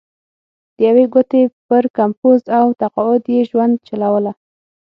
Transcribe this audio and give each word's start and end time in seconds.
د 0.75 0.77
یوې 0.87 1.05
ګوتې 1.13 1.41
پر 1.67 1.83
کمپوز 1.97 2.39
او 2.57 2.65
تقاعد 2.81 3.23
یې 3.33 3.41
ژوند 3.49 3.73
چلوله. 3.87 4.31